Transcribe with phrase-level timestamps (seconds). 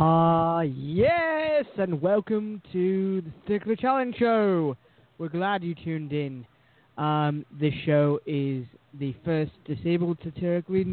[0.00, 4.76] Ah, yes, and welcome to the Satirically Challenged Show.
[5.18, 6.46] We're glad you tuned in.
[6.96, 8.64] Um, this show is
[9.00, 10.84] the first disabled satirical,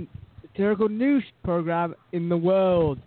[0.41, 2.97] satirical news program in the world.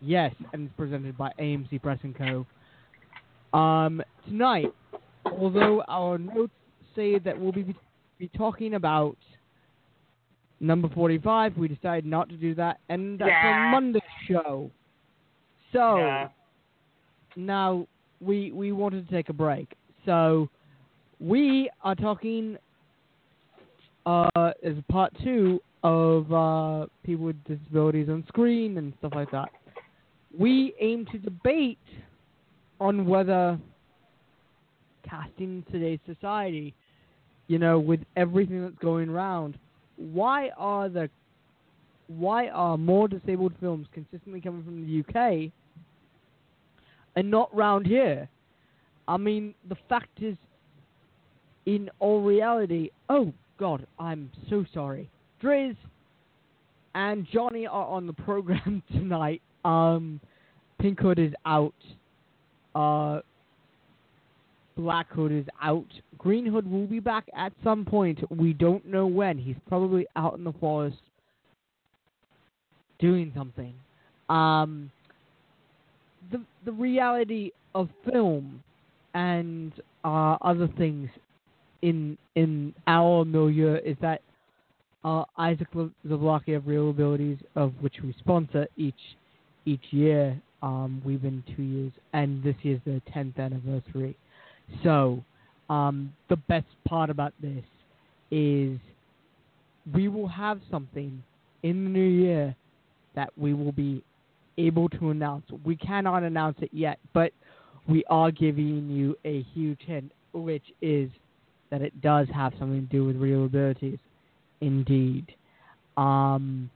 [0.00, 3.58] Yes, and it's presented by AMC Press and Co.
[3.58, 4.72] Um, tonight,
[5.24, 6.52] although our notes
[6.94, 7.74] say that we'll be,
[8.20, 9.16] be talking about
[10.60, 13.68] number 45, we decided not to do that, and that's Yeah.
[13.68, 14.70] a Monday show.
[15.72, 16.28] So
[17.36, 17.86] now
[18.20, 19.74] we we wanted to take a break.
[20.04, 20.48] So
[21.20, 22.56] we are talking
[24.06, 29.48] uh, as part two of uh, people with disabilities on screen and stuff like that.
[30.38, 31.78] We aim to debate
[32.80, 33.58] on whether
[35.08, 36.74] casting today's society,
[37.48, 39.58] you know, with everything that's going around,
[39.96, 41.10] why are the
[42.08, 45.52] why are more disabled films consistently coming from the UK
[47.20, 48.30] and not round here?
[49.06, 50.36] I mean, the fact is,
[51.66, 55.10] in all reality, oh God, I'm so sorry.
[55.42, 55.76] Drizz
[56.94, 59.42] and Johnnie are on the program tonight.
[59.66, 60.18] Um,
[60.80, 61.74] Pink Hood is out.
[62.74, 63.20] Uh,
[64.78, 65.84] Black Hood is out.
[66.16, 68.18] Green Hood will be back at some point.
[68.30, 69.36] We don't know when.
[69.36, 71.02] He's probably out in the forest
[72.98, 73.74] doing something.
[74.30, 74.90] Um,
[76.30, 78.62] the the reality of film
[79.14, 79.72] and
[80.04, 81.08] uh, other things
[81.82, 84.22] in in our milieu is that
[85.04, 85.68] uh, Isaac
[86.06, 88.94] Zablocki of ReelAbilities, of which we sponsor each
[89.66, 90.40] each year.
[90.62, 94.14] Um, we've been two years, and this year's the tenth anniversary.
[94.84, 95.24] So,
[95.70, 97.64] um, the best part about this
[98.30, 98.78] is
[99.94, 101.22] we will have something
[101.62, 102.54] in the new year
[103.14, 104.04] that we will be
[104.66, 105.44] able to announce.
[105.64, 107.32] We cannot announce it yet, but
[107.88, 111.10] we are giving you a huge hint, which is
[111.70, 113.98] that it does have something to do with ReelAbilities.
[114.60, 115.34] Indeed.
[115.96, 116.70] Um,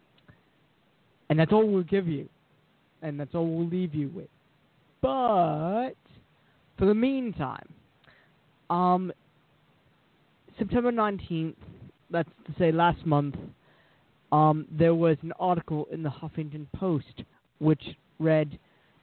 [1.29, 2.29] and that's all we'll give you.
[3.03, 4.29] And that's all we'll leave you with.
[5.03, 5.95] But
[6.79, 7.69] for the meantime,
[8.71, 9.13] um,
[10.59, 11.57] September 19th,
[12.11, 13.37] that's to say last month,
[14.33, 17.23] um, there was an article in the Huffington Post
[17.65, 17.83] which
[18.19, 18.59] read,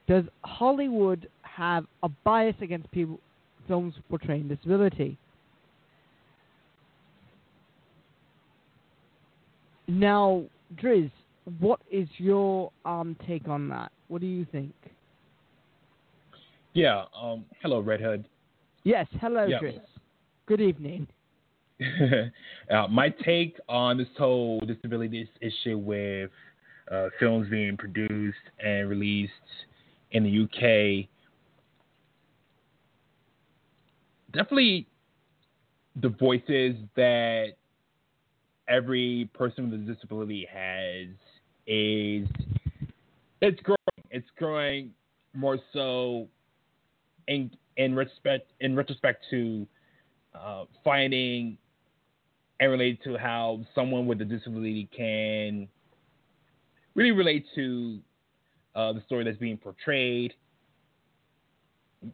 [0.06, 3.18] "Does Hollywood have a bias against people
[3.66, 5.18] films portraying disability?"
[9.88, 10.44] Now,
[10.76, 11.10] Drizz,
[11.58, 13.90] what is your um, take on that?
[14.08, 14.74] What do you think?
[16.72, 17.04] Yeah.
[17.14, 17.44] Um.
[17.60, 18.24] Hello, Red Hood.
[18.84, 19.58] Yes, hello, Yeah.
[19.60, 19.80] Drizz.
[20.46, 21.06] Good evening.
[22.70, 26.30] uh, my take on this whole disability issue with
[26.90, 29.32] uh, films being produced and released
[30.12, 31.08] in the UK.
[34.32, 34.86] Definitely,
[36.00, 37.52] the voices that
[38.68, 41.08] every person with a disability has
[41.66, 42.26] is
[43.40, 43.76] it's growing.
[44.10, 44.90] It's growing
[45.34, 46.28] more so
[47.28, 49.66] in in respect in retrospect to
[50.34, 51.58] uh, finding
[52.60, 55.68] and related to how someone with a disability can
[56.94, 57.98] really relate to
[58.74, 60.34] uh, the story that's being portrayed.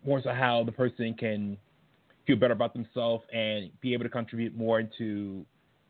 [0.05, 1.57] More so, how the person can
[2.27, 5.45] feel better about themselves and be able to contribute more into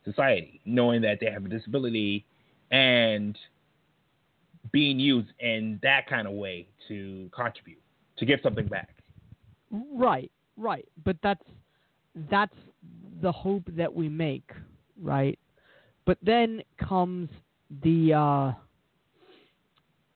[0.05, 2.25] society, knowing that they have a disability
[2.71, 3.37] and
[4.73, 7.81] being used in that kind of way to contribute,
[8.19, 8.91] to give something back.
[9.71, 10.87] Right, right.
[11.05, 11.45] But that's
[12.31, 12.55] that's
[13.21, 14.51] the hope that we make,
[15.01, 15.39] right?
[16.05, 17.29] But then comes
[17.83, 18.53] the uh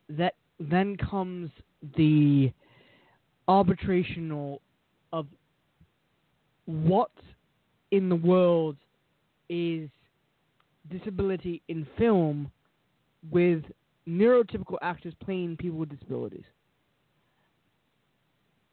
[0.09, 1.51] that then comes
[1.97, 2.53] the
[3.49, 4.59] arbitrational
[5.13, 5.27] of
[6.67, 7.11] what
[7.91, 8.77] in the world
[9.49, 9.89] is
[10.91, 12.51] disability in film
[13.31, 13.63] with
[14.09, 16.45] neurotypical actors playing people with disabilities?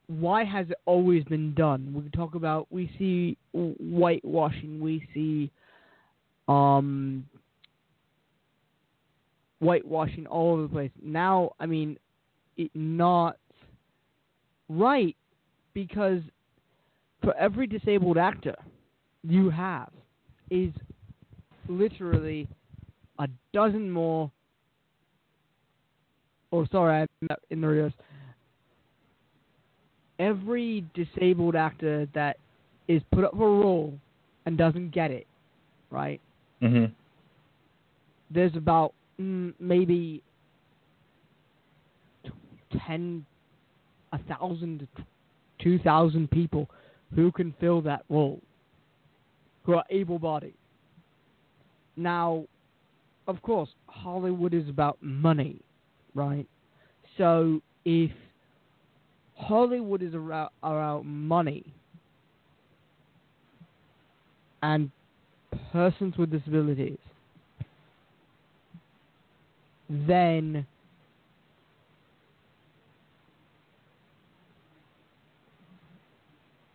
[0.08, 1.94] Why has it always been done?
[1.94, 5.52] We talk about we see whitewashing, we see
[6.48, 7.25] um,
[9.60, 10.92] whitewashing all over the place.
[11.02, 11.98] Now, I mean,
[12.58, 13.38] it not
[14.68, 15.16] right
[15.74, 16.22] because
[17.22, 18.56] for every disabled actor
[19.24, 19.90] you have
[20.50, 20.72] is
[21.68, 22.48] literally
[23.20, 24.32] a dozen more.
[26.52, 27.94] Oh, sorry, I'm in the reverse.
[30.18, 32.38] Every disabled actor that
[32.88, 33.94] is put up for a role
[34.46, 35.28] and doesn't get it,
[35.92, 36.20] right?
[36.62, 36.92] Mm-hmm.
[38.32, 40.24] There's about Mm, maybe
[42.86, 43.25] ten,
[44.13, 44.88] a thousand,
[45.62, 46.69] two thousand people
[47.13, 48.39] who can fill that role,
[49.63, 50.54] who are able-bodied.
[51.98, 52.45] Now,
[53.27, 55.60] of course, Hollywood is about money,
[56.15, 56.48] right?
[57.18, 58.12] So if
[59.36, 61.74] Hollywood is around money
[64.63, 64.92] and
[65.72, 66.98] persons with disabilities,
[69.89, 70.65] then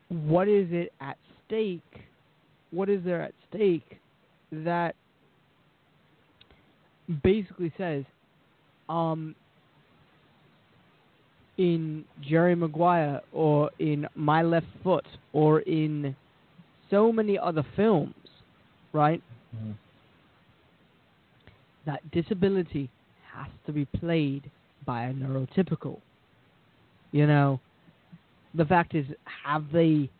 [0.08, 1.16] what is it at
[1.46, 1.80] stake?
[2.70, 4.00] What is there at stake
[4.50, 4.94] that
[7.22, 8.04] basically says,
[8.88, 9.34] um,
[11.56, 16.16] in Jerry Maguire or in My Left Foot or in
[16.90, 18.14] so many other films,
[18.92, 19.22] right?
[19.54, 19.72] Mm-hmm.
[21.86, 22.90] That disability
[23.34, 24.50] has to be played
[24.86, 26.00] by a neurotypical.
[27.12, 27.60] You know,
[28.54, 29.06] the fact is,
[29.44, 30.10] have they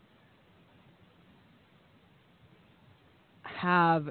[3.43, 4.11] have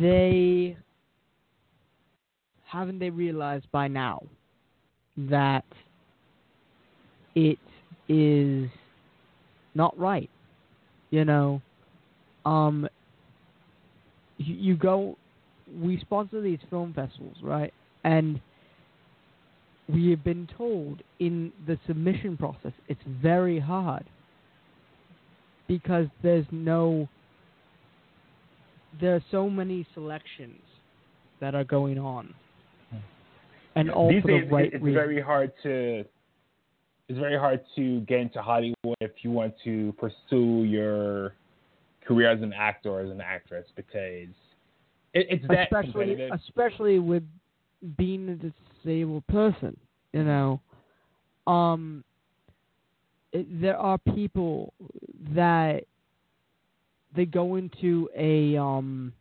[0.00, 0.76] they
[2.64, 4.22] haven't they realized by now
[5.16, 5.64] that
[7.34, 7.58] it
[8.08, 8.68] is
[9.74, 10.30] not right?
[11.10, 11.62] You know,
[12.44, 12.88] um,
[14.36, 15.16] you, you go,
[15.76, 17.72] we sponsor these film festivals, right?
[18.04, 18.40] And
[19.88, 24.04] we have been told in the submission process it's very hard
[25.66, 27.08] because there's no
[29.00, 30.60] there are so many selections
[31.40, 32.34] that are going on.
[32.90, 32.96] Hmm.
[33.76, 36.04] And all These for days, the right it's very hard to
[37.08, 41.34] it's very hard to get into Hollywood if you want to pursue your
[42.06, 44.28] career as an actor or as an actress because
[45.18, 47.22] it, it's that especially especially with
[47.96, 48.36] being a
[48.84, 49.76] disabled person
[50.12, 50.60] you know?
[51.46, 52.04] Um
[53.32, 54.72] it, there are people
[55.34, 55.84] that
[57.14, 59.12] they go into a um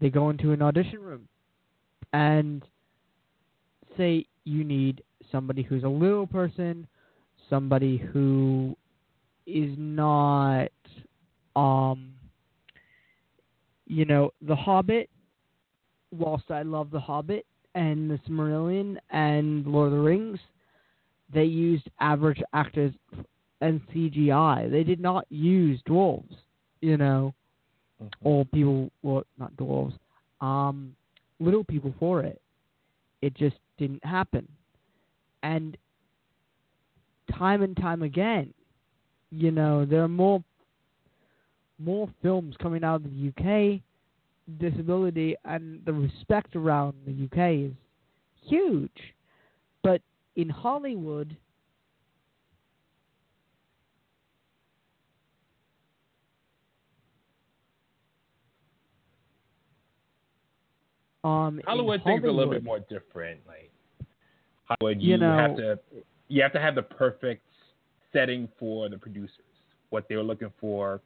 [0.00, 1.28] they go into an audition room
[2.12, 2.64] and
[3.96, 6.86] say you need somebody who's a little person
[7.48, 8.76] somebody who
[9.46, 10.70] is not
[11.56, 12.12] um
[13.86, 15.10] you know the hobbit
[16.12, 20.38] whilst i love the hobbit and the Silmarillion and Lord of the Rings,
[21.32, 22.92] they used average actors
[23.60, 24.70] and CGI.
[24.70, 26.36] They did not use dwarves,
[26.80, 27.34] you know,
[28.00, 28.10] Mhm.
[28.22, 29.96] or people, well, not dwarves,
[30.40, 30.96] um,
[31.38, 32.40] little people for it.
[33.22, 34.48] It just didn't happen.
[35.42, 35.76] And
[37.30, 38.52] time and time again,
[39.30, 40.42] you know, there are more
[41.78, 43.82] more films coming out of the UK
[44.58, 47.72] disability and the respect around the UK is
[48.42, 49.14] huge.
[49.82, 50.02] But
[50.36, 51.36] in Hollywood,
[61.24, 63.40] um, in Hollywood things a little bit more different.
[63.46, 63.70] Like
[64.64, 65.78] Hollywood, You you, know- have to
[66.28, 67.42] you have to have the perfect
[68.12, 69.44] setting for the producers,
[69.90, 71.00] what they're looking for,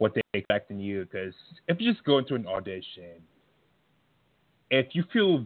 [0.00, 1.04] what they expect in you.
[1.04, 1.34] Because
[1.68, 3.20] if you just go into an audition,
[4.70, 5.44] if you feel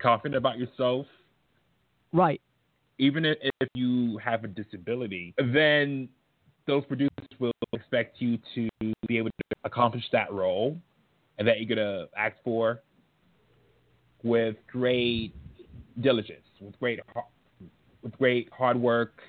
[0.00, 1.06] confident about yourself,
[2.12, 2.40] Right.
[2.98, 6.08] even if, if you have a disability, then
[6.66, 8.68] those producers will expect you to
[9.08, 10.78] be able to accomplish that role
[11.38, 12.80] and that you're gonna act for
[14.22, 15.34] with great
[16.00, 17.00] diligence, with great
[18.02, 19.20] with great hard work.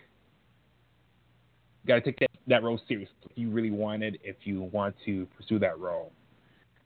[1.84, 5.28] You gotta take that, that role seriously if you really wanted, if you want to
[5.38, 6.12] pursue that role,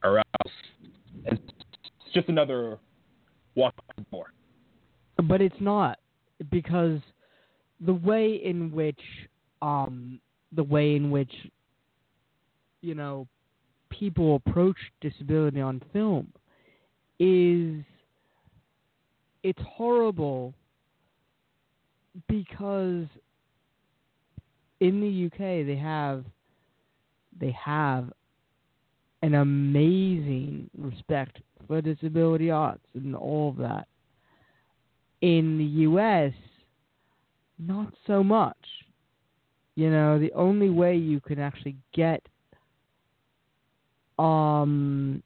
[0.02, 0.52] or else
[1.26, 1.42] it's
[2.14, 2.78] just another
[3.54, 3.74] walk
[4.10, 4.32] door.
[5.28, 5.98] But it's not
[6.50, 7.00] because
[7.80, 9.00] the way in which
[9.62, 10.20] um
[10.52, 11.32] the way in which
[12.80, 13.26] you know
[13.90, 16.32] people approach disability on film
[17.18, 17.84] is
[19.42, 20.54] it's horrible
[22.28, 23.06] because
[24.80, 26.24] in the UK they have
[27.38, 28.12] they have
[29.22, 33.86] an amazing respect for disability arts and all of that.
[35.20, 36.32] In the US,
[37.58, 38.56] not so much.
[39.74, 42.22] You know, the only way you can actually get
[44.18, 45.22] um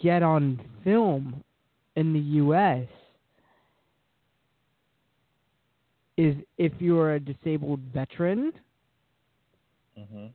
[0.00, 1.44] get on film
[1.94, 2.88] in the US
[6.18, 8.52] is if you're a disabled veteran
[9.98, 10.26] Mm-hmm.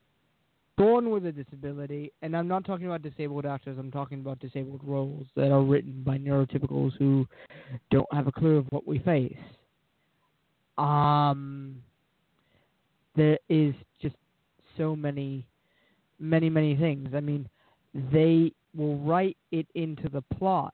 [0.75, 4.81] born with a disability, and I'm not talking about disabled actors, I'm talking about disabled
[4.83, 7.25] roles that are written by neurotypicals who
[7.91, 9.37] don't have a clue of what we face.
[10.77, 11.81] Um,
[13.15, 14.15] there is just
[14.77, 15.45] so many,
[16.19, 17.09] many, many things.
[17.15, 17.47] I mean,
[18.11, 20.73] they will write it into the plot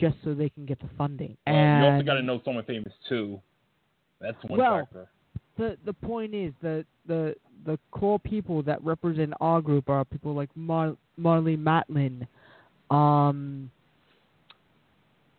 [0.00, 1.36] just so they can get the funding.
[1.46, 3.38] Well, you and also got to know someone famous too.
[4.22, 5.08] That's one Well, factor.
[5.58, 7.34] the the point is that the
[7.66, 12.26] the core people that represent our group are people like Mar- Marlee Matlin,
[12.94, 13.70] um,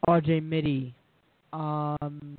[0.07, 0.41] R.J.
[0.41, 0.93] Mitte,
[1.53, 2.37] um,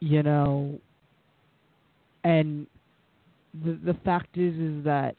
[0.00, 0.78] you know,
[2.24, 2.66] and
[3.64, 5.14] the the fact is is that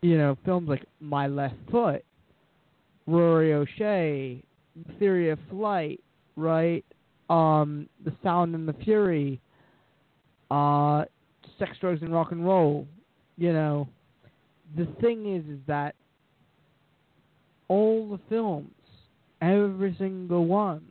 [0.00, 2.02] you know films like My Left Foot,
[3.06, 4.42] Rory O'Shea,
[4.98, 6.00] Theory of Flight,
[6.36, 6.84] right?
[7.30, 9.40] Um, The Sound and the Fury,
[10.50, 11.04] uh,
[11.58, 12.86] Sex, Drugs, and Rock and Roll.
[13.36, 13.88] You know,
[14.76, 15.94] the thing is, is that
[17.68, 18.70] all the films,
[19.40, 20.84] every single one,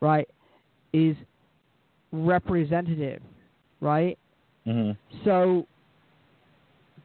[0.00, 0.28] right,
[0.92, 1.16] is
[2.12, 3.20] representative,
[3.80, 4.18] right?
[4.66, 4.92] Mm-hmm.
[5.24, 5.66] So,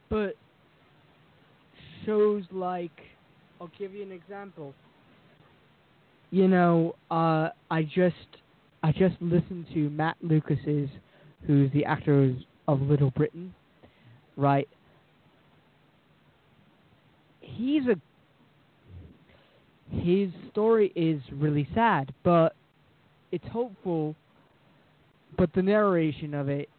[0.08, 0.34] but
[2.06, 2.90] shows like,
[3.60, 4.74] I'll give you an example.
[6.32, 8.16] You know, uh, I just
[8.82, 10.88] I just listened to Matt Lucas's,
[11.46, 12.34] who's the actor
[12.66, 13.54] of Little Britain,
[14.38, 14.66] right?
[17.42, 17.96] He's a
[19.94, 22.54] his story is really sad, but
[23.30, 24.16] it's hopeful.
[25.36, 26.70] But the narration of it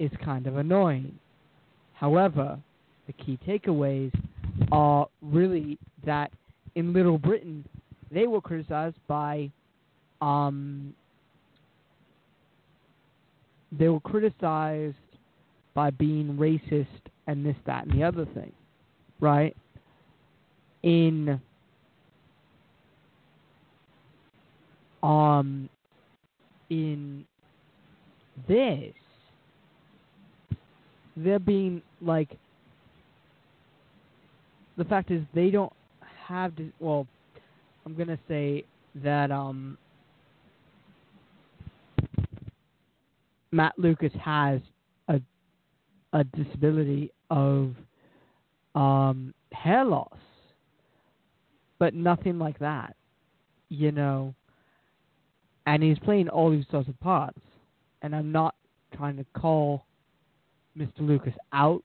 [0.00, 1.16] is kind of annoying.
[1.94, 2.58] However,
[3.06, 4.12] the key takeaways
[4.72, 6.32] are really that
[6.74, 7.64] in Little Britain,
[8.10, 9.50] they were criticized by,
[10.20, 10.94] um,
[13.72, 14.96] they were criticized
[15.74, 16.86] by being racist
[17.26, 18.52] and this, that, and the other thing,
[19.20, 19.56] right?
[20.82, 21.40] In
[25.02, 25.68] um,
[26.68, 27.24] in
[28.48, 28.92] this,
[31.16, 32.36] they're being like
[34.76, 35.72] the fact is they don't
[36.26, 37.06] have to well
[37.84, 39.76] i'm to say that um
[43.52, 44.60] matt lucas has
[45.08, 45.20] a
[46.12, 47.74] a disability of
[48.74, 50.18] um hair loss
[51.78, 52.94] but nothing like that
[53.68, 54.34] you know
[55.66, 57.40] and he's playing all these sorts of parts
[58.02, 58.54] and i'm not
[58.96, 59.84] trying to call
[60.76, 61.00] Mr.
[61.00, 61.82] Lucas out.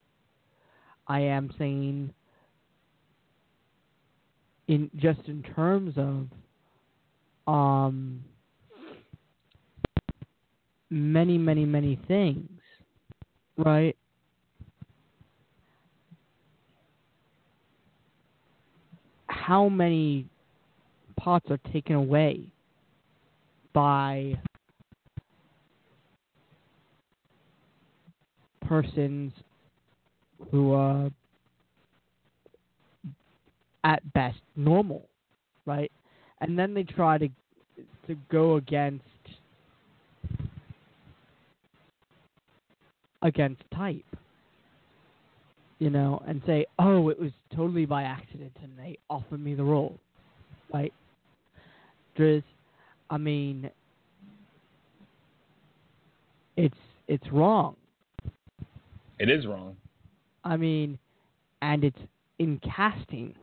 [1.08, 2.14] I am saying
[4.68, 6.28] in just in terms of
[7.54, 8.24] um
[10.90, 12.50] many many many things
[13.58, 13.96] right?
[19.28, 20.28] How many
[21.18, 22.48] pots are taken away
[23.74, 24.40] by
[28.68, 29.32] persons
[30.52, 31.10] who are
[33.86, 35.08] at best normal,
[35.66, 35.92] right?
[36.42, 37.30] And then they try to
[38.08, 39.04] to go against
[43.22, 44.06] against type,
[45.80, 49.64] you know, and say, "Oh, it was totally by accident, and they offered me the
[49.64, 49.98] role,"
[50.74, 50.94] right?
[52.18, 52.44] There's,
[53.10, 53.70] I mean,
[56.58, 56.76] it's
[57.08, 57.76] it's wrong.
[59.20, 59.78] It is wrong.
[60.44, 60.98] I mean,
[61.62, 61.98] and it's
[62.40, 63.34] in casting,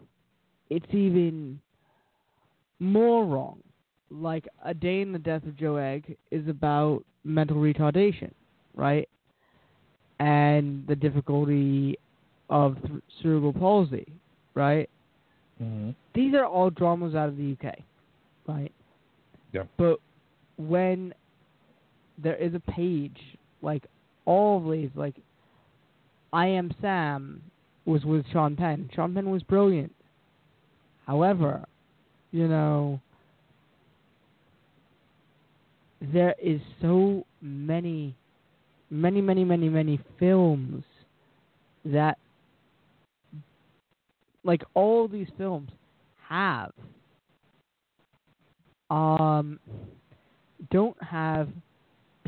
[0.73, 1.61] it's even
[2.79, 3.59] more wrong.
[4.11, 8.33] Like A Day in the Death of Joe Egg is about mental retardation,
[8.75, 9.09] right?
[10.19, 11.99] And the difficulty
[12.49, 14.07] of th- cerebral palsy,
[14.55, 14.88] right?
[15.62, 15.91] Mm-hmm.
[16.14, 17.75] These are all dramas out of the UK,
[18.47, 18.73] right?
[19.52, 19.64] Yeah.
[19.76, 19.99] But
[20.57, 21.12] when
[22.19, 23.19] there is a page
[23.62, 23.85] like
[24.25, 25.17] all of these like
[26.33, 27.43] I Am Sam
[27.85, 28.88] was with Sean Penn.
[28.95, 29.95] Sean Penn was brilliant.
[31.06, 31.64] However,
[32.30, 33.00] you know,
[36.00, 38.14] there is so many,
[38.90, 40.85] many, many, many, many films
[41.85, 42.18] that,
[44.44, 45.71] like all these films,
[46.28, 46.73] have
[48.90, 49.59] um
[50.71, 51.49] don't have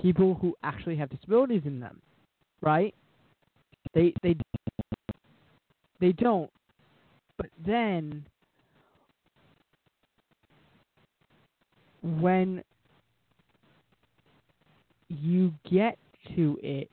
[0.01, 2.01] people who actually have disabilities in them,
[2.61, 2.95] right?
[3.95, 4.37] They they
[6.01, 6.51] they don't.
[7.39, 8.25] But then
[12.05, 12.63] when
[15.09, 15.99] you get
[16.37, 16.91] to it,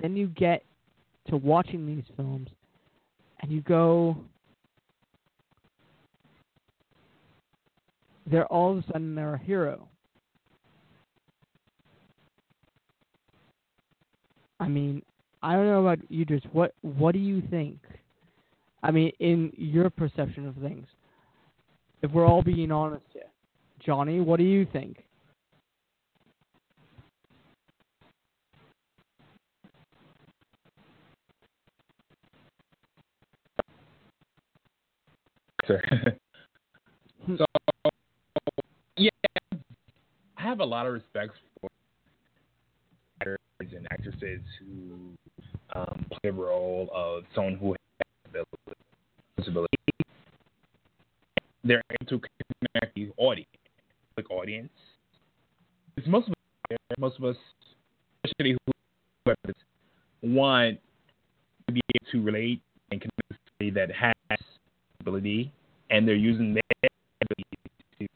[0.00, 0.64] then you get
[1.28, 2.48] to watching these films
[3.40, 4.16] and you go
[8.30, 9.88] they're all of a sudden they're a hero.
[14.60, 15.02] I mean,
[15.42, 17.78] I don't know about you, just what what do you think?
[18.82, 20.86] I mean, in your perception of things,
[22.02, 23.29] if we're all being honest here,
[23.84, 25.04] Johnnie, what do you think?
[35.66, 35.80] Sir.
[37.38, 37.44] so,
[38.96, 39.10] yeah,
[40.36, 41.70] I have a lot of respect for
[43.20, 43.38] actors
[43.76, 45.12] and actresses who
[45.74, 47.74] um, play the role of someone who
[48.34, 48.44] has
[49.36, 49.76] disability.
[51.62, 52.28] They're able to
[52.74, 53.48] connect the audience,
[54.30, 54.70] audience.
[55.94, 56.34] Because most of
[56.70, 57.36] us, most of us,
[58.24, 58.72] especially who
[60.22, 60.78] want
[61.66, 62.60] to be able to relate
[62.90, 64.38] and connect with somebody that has
[65.00, 65.52] ability,
[65.90, 66.62] and they're using their
[67.22, 67.44] ability
[68.00, 68.06] to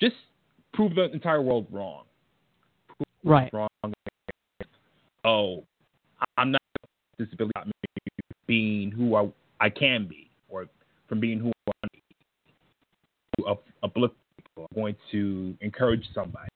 [0.00, 0.16] just
[0.72, 2.04] prove the entire world wrong.
[2.88, 3.50] Prove Right.
[3.52, 3.68] Wrong.
[5.24, 5.64] Oh,
[6.36, 6.60] I'm not
[7.18, 7.72] disability
[8.46, 9.28] being who I
[9.60, 10.66] I can be, or
[11.08, 12.00] from being who I want to
[13.33, 13.33] be.
[13.44, 16.48] To up- uplift people, I'm going to encourage somebody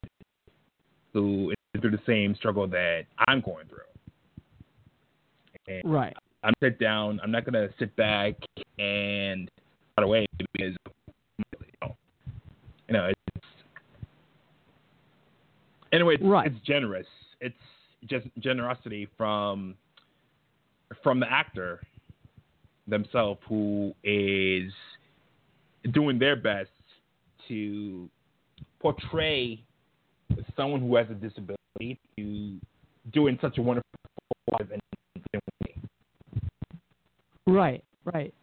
[1.13, 3.79] who is through the same struggle that I'm going through.
[5.67, 6.17] And Right.
[6.43, 7.21] I'm sit down.
[7.23, 8.35] I'm not gonna sit back
[8.79, 9.51] and
[9.97, 10.77] run away because
[11.39, 11.45] you
[11.83, 11.97] know,
[12.89, 13.47] you know it's
[15.93, 16.15] anyway.
[16.15, 16.47] It's, Right.
[16.47, 17.07] it's generous.
[17.41, 17.59] It's
[18.07, 19.77] just generosity from
[21.03, 21.83] from the actor
[22.87, 24.73] themselves who is
[25.91, 26.71] doing their best
[27.49, 28.09] to
[28.81, 29.63] portray
[30.57, 32.57] someone who has a disability to
[33.13, 33.89] do in such a wonderful
[34.53, 34.79] way
[37.47, 38.35] Right, right.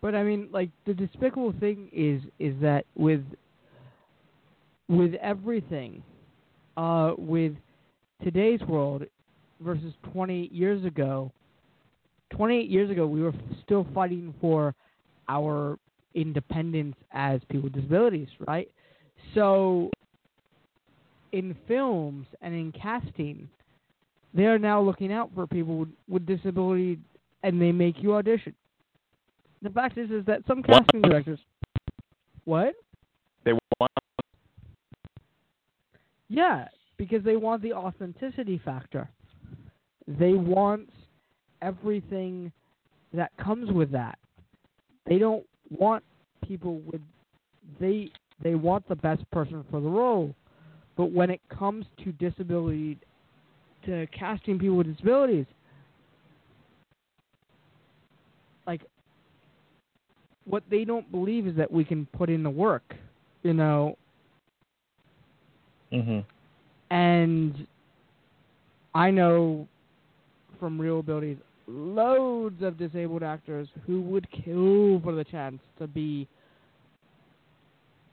[0.00, 3.24] But I mean, like the despicable thing is is that with
[4.88, 6.02] with everything,
[6.76, 7.54] uh, with
[8.22, 9.04] today's world
[9.60, 11.32] versus 20 years ago.
[12.30, 13.32] 28 years ago, we were
[13.64, 14.74] still fighting for
[15.28, 15.78] our
[16.14, 18.70] independence as people with disabilities, right?
[19.34, 19.90] So,
[21.32, 23.48] in films and in casting,
[24.32, 26.98] they are now looking out for people with, with disability
[27.42, 28.54] and they make you audition.
[29.62, 31.38] The fact is, is that some casting directors.
[32.44, 32.74] What?
[33.44, 33.92] they want
[36.28, 39.08] Yeah, because they want the authenticity factor.
[40.06, 40.90] They want
[41.62, 42.52] everything
[43.12, 44.18] that comes with that.
[45.06, 45.46] They don't
[45.78, 46.02] want
[46.46, 47.00] people with
[47.80, 48.10] they
[48.42, 50.34] they want the best person for the role.
[50.96, 52.98] But when it comes to disability
[53.86, 55.46] to casting people with disabilities,
[58.66, 58.82] like
[60.44, 62.94] what they don't believe is that we can put in the work,
[63.42, 63.96] you know,
[65.92, 66.20] Mm-hmm.
[66.90, 67.66] and
[68.94, 69.68] I know
[70.58, 76.28] from ReelAbilities loads of disabled actors who would kill for the chance to be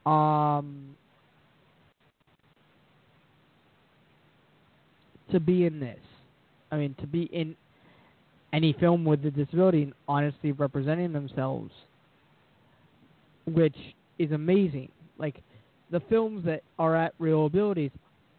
[0.05, 0.95] um
[5.31, 5.99] to be in this.
[6.71, 7.55] I mean to be in
[8.53, 11.71] any film with a disability and honestly representing themselves
[13.45, 13.75] which
[14.19, 14.89] is amazing.
[15.17, 15.41] Like
[15.91, 17.91] the films that are at ReelAbilities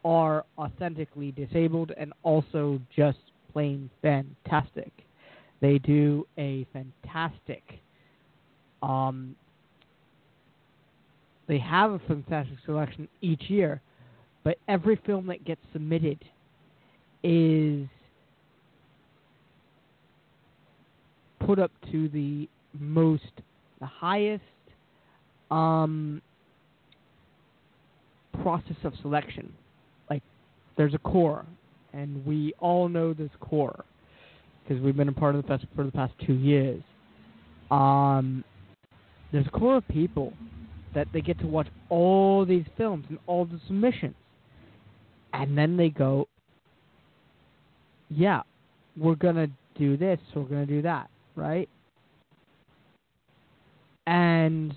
[0.04, 3.18] are authentically disabled and also just
[3.52, 4.92] plain fantastic.
[5.60, 7.62] They do a fantastic
[8.82, 9.36] um
[11.48, 13.80] they have a fantastic selection each year,
[14.44, 16.24] but every film that gets submitted
[17.22, 17.86] is
[21.40, 23.22] put up to the most
[23.80, 24.42] the highest
[25.50, 26.22] um
[28.42, 29.52] process of selection.
[30.08, 30.22] Like
[30.76, 31.44] there's a core,
[31.92, 33.84] and we all know this core
[34.62, 36.82] because we've been a part of the festival for the past two years.
[37.70, 38.44] Um,
[39.32, 40.32] there's a core of people
[40.94, 44.14] that they get to watch all these films and all the submissions,
[45.32, 46.28] and then they go,
[48.10, 48.42] "Yeah,
[48.96, 51.68] we're gonna do this, we're gonna do that, right?"
[54.06, 54.74] And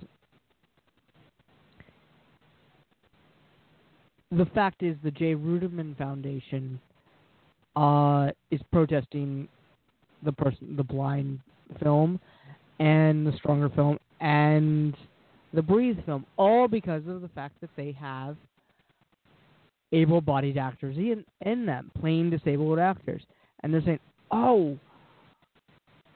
[4.32, 6.80] the fact is, the Jay Ruderman Foundation
[7.76, 9.48] uh, is protesting
[10.24, 11.40] the person, the blind
[11.82, 12.20] film,
[12.80, 14.96] and the stronger film, and
[15.54, 18.36] the breathe film, all because of the fact that they have
[19.92, 23.22] able-bodied actors in in them, plain disabled actors,
[23.62, 24.00] and they're saying,
[24.32, 24.78] "Oh,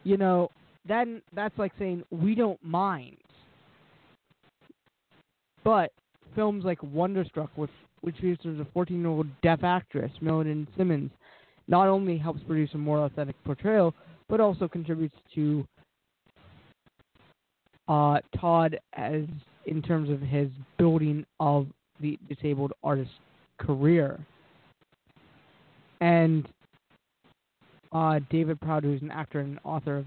[0.03, 0.49] you know,
[0.87, 3.17] then that's like saying we don't mind."
[5.63, 5.91] But
[6.35, 11.11] films like Wonderstruck, which which features a 14-year-old deaf actress, Millicent Simmonds,
[11.69, 13.93] not only helps produce a more authentic portrayal,
[14.27, 15.65] but also contributes to
[17.87, 19.23] uh, Todd as
[19.65, 21.67] in terms of his building of
[22.01, 23.13] the disabled artist's
[23.59, 24.19] career.
[26.01, 26.47] And
[27.91, 30.05] uh, David Proud, who's an actor and author of,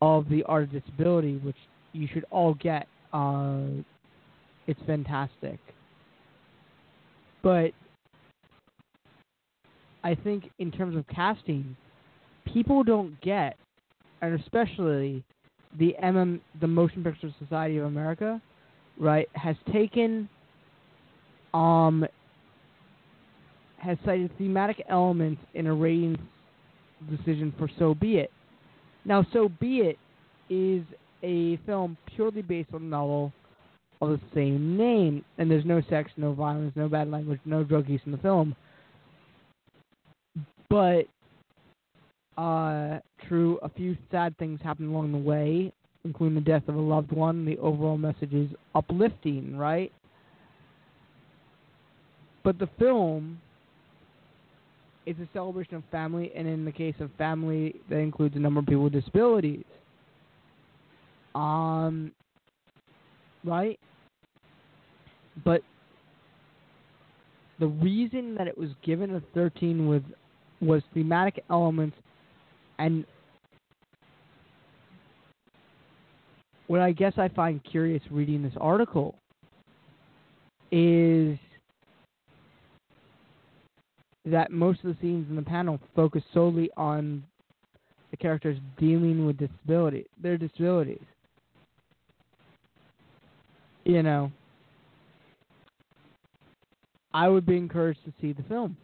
[0.00, 1.56] of The Art of Disability, which
[1.92, 2.86] you should all get.
[3.12, 3.82] Uh,
[4.66, 5.58] it's fantastic.
[7.42, 7.72] But
[10.04, 11.76] I think in terms of casting,
[12.52, 13.56] people don't get,
[14.22, 15.24] and especially
[15.78, 18.40] the MM, the Motion Picture Society of America,
[18.98, 20.28] right, has taken,
[21.52, 22.06] um,
[23.78, 26.16] has cited thematic elements in a rating
[27.10, 28.30] decision for So Be It.
[29.04, 29.98] Now, So Be It
[30.52, 30.84] is
[31.22, 33.32] a film purely based on a novel
[34.00, 37.88] of the same name, and there's no sex, no violence, no bad language, no drug
[37.88, 38.54] use in the film.
[40.70, 41.06] But
[42.36, 45.72] uh, true, a few sad things happen along the way,
[46.04, 47.44] including the death of a loved one.
[47.44, 49.92] The overall message is uplifting, right?
[52.44, 53.40] But the film
[55.06, 58.60] is a celebration of family, and in the case of family, that includes a number
[58.60, 59.64] of people with disabilities.
[61.34, 62.12] Um,
[63.44, 63.78] right?
[65.44, 65.62] But
[67.58, 70.02] the reason that it was given a 13 with
[70.60, 71.96] was thematic elements
[72.78, 73.04] and
[76.66, 79.14] what I guess I find curious reading this article
[80.70, 81.38] is
[84.26, 87.24] that most of the scenes in the panel focus solely on
[88.10, 91.02] the characters dealing with disability, their disabilities.
[93.84, 94.30] You know,
[97.14, 98.76] I would be encouraged to see the film.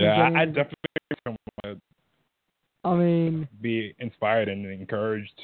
[0.00, 1.80] Yeah, I, I definitely
[2.84, 5.38] I mean, be inspired and encouraged.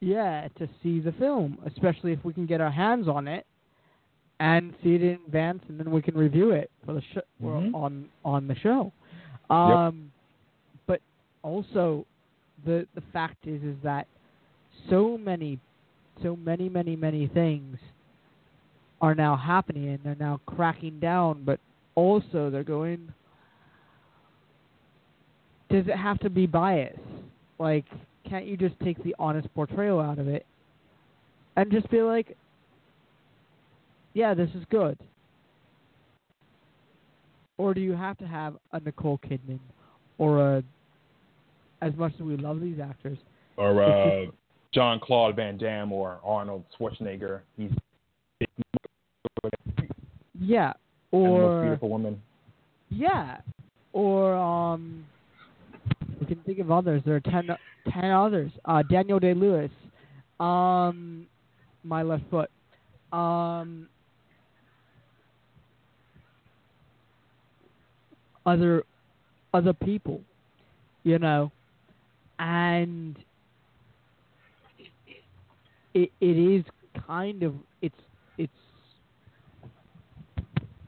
[0.00, 3.46] Yeah, to see the film, especially if we can get our hands on it
[4.40, 7.74] and see it in advance, and then we can review it for the show Mhm.
[7.74, 8.92] on on the show.
[9.50, 10.10] Um,
[10.86, 11.00] But
[11.42, 12.06] also,
[12.64, 14.06] the the fact is is that
[14.88, 15.58] so many,
[16.22, 17.78] so many, many, many things
[19.02, 21.44] are now happening, and they're now cracking down.
[21.44, 21.60] But
[21.94, 23.12] also, they're going.
[25.70, 26.98] Does it have to be biased?
[27.58, 27.84] Like,
[28.28, 30.46] can't you just take the honest portrayal out of it
[31.56, 32.36] and just be like,
[34.14, 34.98] yeah, this is good?
[37.58, 39.58] Or do you have to have a Nicole Kidman
[40.18, 40.62] or a,
[41.82, 43.18] as much as we love these actors,
[43.56, 44.26] Or uh,
[44.72, 47.40] Jean-Claude Van Damme or Arnold Schwarzenegger.
[47.56, 47.70] He's
[50.40, 50.72] yeah,
[51.12, 52.22] and the most or beautiful woman.
[52.88, 53.38] yeah,
[53.92, 55.04] or um,
[56.50, 57.00] think of others.
[57.06, 57.48] There are ten,
[57.92, 58.50] ten others.
[58.64, 59.70] Uh, Daniel Day Lewis,
[60.40, 61.26] um,
[61.84, 62.50] my left foot,
[63.12, 63.88] um,
[68.44, 68.82] other
[69.54, 70.20] other people,
[71.04, 71.52] you know,
[72.40, 73.16] and
[75.94, 76.64] it it is
[77.06, 77.94] kind of it's
[78.38, 78.52] it's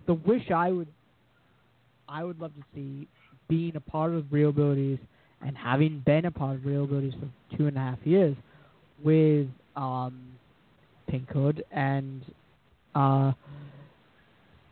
[0.07, 0.89] the wish I would
[2.09, 3.07] I would love to see
[3.49, 4.99] being a part of ReelAbilities
[5.45, 8.37] and having been a part of ReelAbilities for two and a half years
[9.03, 10.21] with um,
[11.09, 12.23] Pink Hood and
[12.95, 13.33] uh,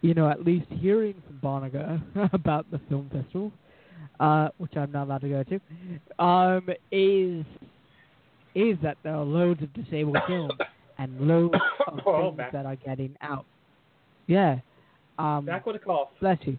[0.02, 3.52] you know at least hearing from Barnaga about the film festival,
[4.20, 7.44] uh, which I'm not allowed to go to, um, is
[8.54, 10.52] is that there are loads of disabled films
[10.98, 11.54] and loads
[11.86, 12.48] of Oh, man.
[12.52, 13.44] that are getting out.
[14.26, 14.58] Yeah.
[15.18, 16.08] Um, Back with a cough.
[16.20, 16.56] bless you.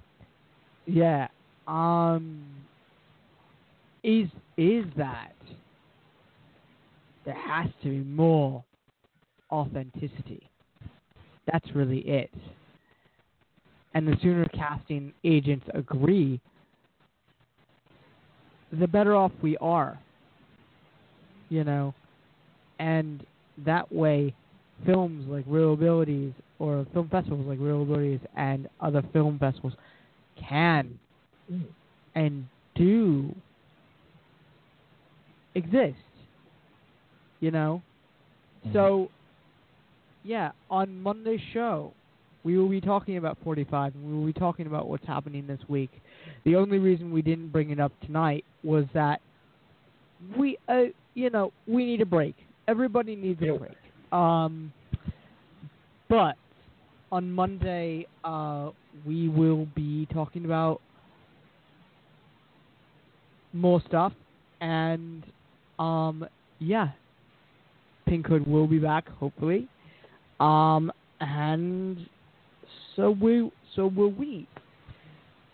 [0.86, 1.28] Yeah.
[1.68, 2.44] Um.
[4.04, 5.34] Is is that
[7.26, 8.64] there has to be more
[9.52, 10.50] authenticity.
[11.52, 12.32] That's really it.
[13.94, 16.40] And the sooner casting agents agree,
[18.80, 20.00] the better off we are.
[21.50, 21.94] You know,
[22.80, 23.26] and
[23.66, 24.34] that way,
[24.86, 29.74] films like ReelAbilities or film festivals like ReelAbilities and other film festivals
[30.50, 30.98] can
[31.52, 31.66] Mm.
[32.16, 33.36] and do
[35.56, 35.98] exist.
[37.40, 37.82] You know?
[38.66, 38.74] Mhm.
[38.74, 39.10] So,
[40.24, 41.94] yeah, on Monday's show,
[42.44, 45.60] we will be talking about 45 and we will be talking about what's happening this
[45.68, 45.92] week.
[46.44, 49.22] The only reason we didn't bring it up tonight was that
[50.38, 52.36] we, uh, you know, we need a break.
[52.68, 53.78] Everybody needs a break.
[54.12, 54.72] Um,
[56.10, 56.36] but
[57.12, 58.72] on Monday, uh,
[59.06, 60.82] we will be talking about
[63.54, 64.14] more stuff,
[64.62, 65.24] and
[65.82, 66.26] um,
[66.60, 66.90] yeah,
[68.08, 69.68] Pink Hood will be back hopefully,
[70.40, 72.06] um, and
[72.96, 74.48] so we so will we.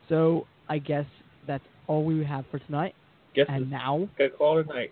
[0.10, 1.06] So I guess
[1.46, 2.94] that's all we have for tonight.
[3.36, 4.92] Guess And now, gonna call it a night.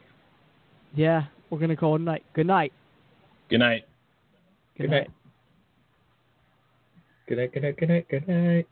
[0.95, 2.23] yeah, we're gonna call it a night.
[2.33, 2.71] Good night.
[3.49, 3.83] Good night.
[4.77, 4.97] Good, Good night.
[4.99, 5.09] night.
[7.27, 7.51] Good night.
[7.53, 7.77] Good night.
[7.77, 8.07] Good night.
[8.09, 8.67] Good night.